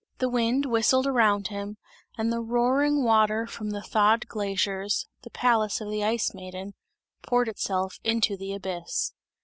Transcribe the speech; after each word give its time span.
The 0.17 0.29
wind 0.29 0.65
whistled 0.65 1.05
around 1.05 1.49
him 1.49 1.77
and 2.17 2.33
the 2.33 2.39
roaring 2.41 3.03
water 3.03 3.45
from 3.45 3.69
the 3.69 3.83
thawed 3.83 4.27
glaciers, 4.27 5.07
the 5.21 5.29
palace 5.29 5.79
of 5.79 5.91
the 5.91 6.03
Ice 6.03 6.33
Maiden, 6.33 6.73
poured 7.21 7.47
itself 7.47 7.99
into 8.03 8.35
the 8.35 8.51
abyss. 8.55 9.13